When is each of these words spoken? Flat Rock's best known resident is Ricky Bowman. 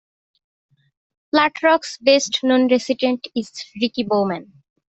Flat 1.29 1.61
Rock's 1.61 1.99
best 1.99 2.39
known 2.43 2.67
resident 2.69 3.27
is 3.35 3.51
Ricky 3.79 4.01
Bowman. 4.01 4.63